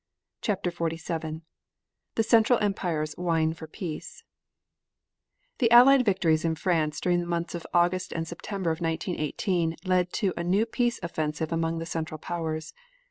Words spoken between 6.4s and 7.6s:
in France during the months